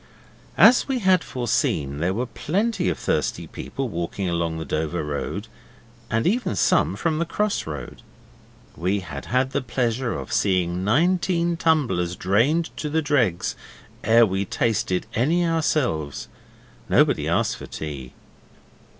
As 0.57 0.87
we 0.87 0.97
had 0.97 1.23
foreseen, 1.23 1.99
there 1.99 2.11
were 2.15 2.25
plenty 2.25 2.89
of 2.89 2.97
thirsty 2.97 3.45
people 3.45 3.87
walking 3.87 4.27
along 4.27 4.57
the 4.57 4.65
Dover 4.65 5.03
Road, 5.03 5.47
and 6.09 6.25
even 6.25 6.55
some 6.55 6.95
from 6.95 7.19
the 7.19 7.23
cross 7.25 7.67
road. 7.67 8.01
We 8.75 9.01
had 9.01 9.25
had 9.25 9.51
the 9.51 9.61
pleasure 9.61 10.17
of 10.17 10.33
seeing 10.33 10.83
nineteen 10.83 11.55
tumblers 11.55 12.15
drained 12.15 12.75
to 12.77 12.89
the 12.89 13.03
dregs 13.03 13.55
ere 14.03 14.25
we 14.25 14.43
tasted 14.43 15.05
any 15.13 15.45
ourselves. 15.45 16.27
Nobody 16.89 17.27
asked 17.27 17.55
for 17.57 17.67
tea. 17.67 18.13